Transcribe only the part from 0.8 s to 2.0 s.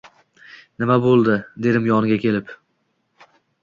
«Nima bo’ldi?»— dedim